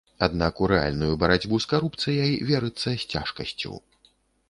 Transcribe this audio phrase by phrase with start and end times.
[0.27, 3.73] Аднак у рэальную барацьбу з карупцыяй верыцца з цяжкасцю.